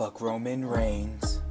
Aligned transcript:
fuck 0.00 0.22
Roman 0.22 0.64
Reigns. 0.64 1.42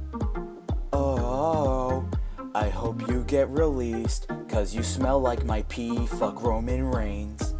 Oh, 0.92 2.04
I 2.52 2.68
hope 2.68 3.08
you 3.08 3.22
get 3.28 3.48
released, 3.48 4.26
cause 4.48 4.74
you 4.74 4.82
smell 4.82 5.20
like 5.20 5.44
my 5.44 5.62
pee, 5.68 6.04
fuck 6.08 6.42
Roman 6.42 6.90
Reigns. 6.90 7.54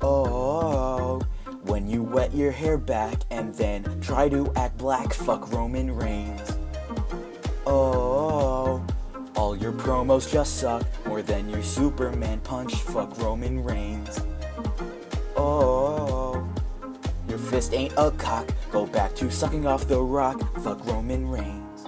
Oh, 0.00 1.20
when 1.62 1.88
you 1.88 2.04
wet 2.04 2.32
your 2.32 2.52
hair 2.52 2.78
back 2.78 3.16
and 3.32 3.52
then 3.56 4.00
try 4.00 4.28
to 4.28 4.52
act 4.54 4.78
black, 4.78 5.12
fuck 5.12 5.52
Roman 5.52 5.90
Reigns. 5.90 6.56
Oh, 7.66 8.86
all 9.34 9.56
your 9.56 9.72
promos 9.72 10.30
just 10.30 10.58
suck 10.58 10.86
more 11.04 11.20
than 11.20 11.48
your 11.48 11.64
Superman 11.64 12.38
punch, 12.44 12.76
fuck 12.76 13.18
Roman 13.18 13.64
Reigns. 13.64 14.20
Oh, 15.34 16.09
fist 17.50 17.74
ain't 17.74 17.92
a 17.96 18.12
cock, 18.12 18.48
go 18.70 18.86
back 18.86 19.12
to 19.16 19.28
sucking 19.28 19.66
off 19.66 19.88
the 19.88 20.00
rock, 20.00 20.38
fuck 20.62 20.86
Roman 20.86 21.28
Reigns. 21.28 21.86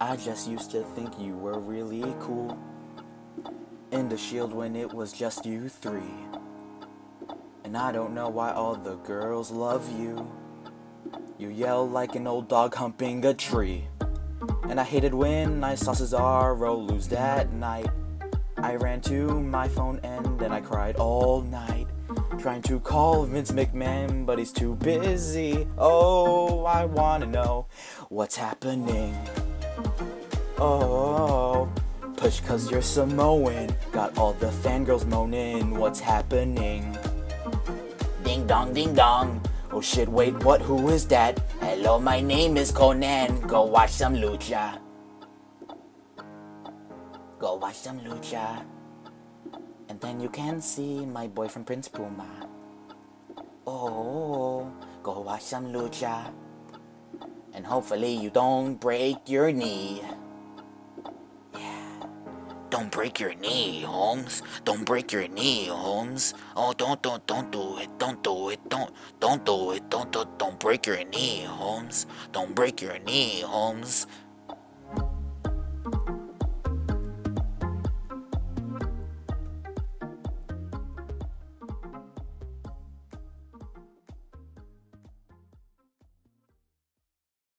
I 0.00 0.14
just 0.14 0.48
used 0.48 0.70
to 0.70 0.84
think 0.94 1.18
you 1.18 1.36
were 1.36 1.58
really 1.58 2.14
cool. 2.20 2.56
In 3.90 4.08
the 4.08 4.16
shield 4.16 4.52
when 4.52 4.76
it 4.76 4.94
was 4.94 5.12
just 5.12 5.44
you 5.44 5.68
three. 5.68 6.14
And 7.64 7.76
I 7.76 7.90
don't 7.90 8.14
know 8.14 8.28
why 8.28 8.52
all 8.52 8.76
the 8.76 8.94
girls 8.98 9.50
love 9.50 9.90
you. 9.98 10.30
You 11.36 11.48
yell 11.48 11.88
like 11.88 12.14
an 12.14 12.28
old 12.28 12.48
dog 12.48 12.76
humping 12.76 13.24
a 13.24 13.34
tree. 13.34 13.88
And 14.68 14.78
I 14.78 14.84
hated 14.84 15.12
when 15.12 15.64
I 15.64 15.74
saw 15.74 15.90
Cesaro 15.90 16.88
lose 16.88 17.08
that 17.08 17.52
night. 17.52 17.90
I 18.58 18.76
ran 18.76 19.00
to 19.02 19.40
my 19.40 19.66
phone 19.66 19.98
and 20.04 20.38
then 20.38 20.52
I 20.52 20.60
cried 20.60 20.94
all 20.96 21.42
night. 21.42 21.88
Trying 22.40 22.62
to 22.62 22.80
call 22.80 23.24
Vince 23.26 23.52
McMahon, 23.52 24.24
but 24.24 24.38
he's 24.38 24.50
too 24.50 24.74
busy. 24.76 25.66
Oh, 25.76 26.64
I 26.64 26.86
wanna 26.86 27.26
know 27.26 27.66
what's 28.08 28.34
happening. 28.34 29.14
Oh, 30.56 31.68
push 32.16 32.40
cause 32.40 32.70
you're 32.70 32.80
Samoan. 32.80 33.68
Got 33.92 34.16
all 34.16 34.32
the 34.32 34.46
fangirls 34.46 35.06
moaning. 35.06 35.76
What's 35.76 36.00
happening? 36.00 36.96
Ding 38.24 38.46
dong, 38.46 38.72
ding 38.72 38.94
dong. 38.94 39.42
Oh 39.70 39.82
shit, 39.82 40.08
wait, 40.08 40.32
what? 40.42 40.62
Who 40.62 40.88
is 40.88 41.06
that? 41.08 41.38
Hello, 41.60 42.00
my 42.00 42.22
name 42.22 42.56
is 42.56 42.72
Konnan. 42.72 43.46
Go 43.46 43.64
watch 43.64 43.90
some 43.90 44.16
lucha. 44.16 44.78
Go 47.38 47.56
watch 47.56 47.76
some 47.76 48.00
lucha. 48.00 48.64
Then 50.00 50.18
you 50.18 50.30
can 50.30 50.62
see 50.62 51.04
my 51.04 51.26
boyfriend 51.28 51.66
Prince 51.66 51.88
Puma. 51.88 52.48
Oh, 53.66 54.72
go 55.02 55.20
watch 55.20 55.42
some 55.42 55.66
lucha. 55.66 56.32
And 57.52 57.66
hopefully 57.66 58.12
you 58.14 58.30
don't 58.30 58.76
break 58.76 59.28
your 59.28 59.52
knee. 59.52 60.00
Yeah. 61.54 62.06
Don't 62.70 62.90
break 62.90 63.20
your 63.20 63.34
knee, 63.34 63.82
Holmes. 63.82 64.42
Don't 64.64 64.86
break 64.86 65.12
your 65.12 65.28
knee, 65.28 65.66
Holmes. 65.66 66.32
Oh, 66.56 66.72
don't, 66.72 67.02
don't, 67.02 67.26
don't 67.26 67.52
do 67.52 67.76
it. 67.78 67.90
Don't 67.98 68.22
do 68.22 68.48
it. 68.48 68.60
Don't, 68.70 68.90
don't 69.20 69.44
do 69.44 69.72
it. 69.72 69.90
Don't, 69.90 70.10
don't, 70.10 70.38
don't 70.38 70.58
break 70.58 70.86
your 70.86 71.04
knee, 71.04 71.42
Holmes. 71.42 72.06
Don't 72.32 72.54
break 72.54 72.80
your 72.80 72.98
knee, 73.00 73.42
Holmes. 73.42 74.06